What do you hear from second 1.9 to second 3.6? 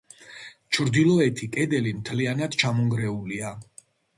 მთლიანად ჩამონგრეულია.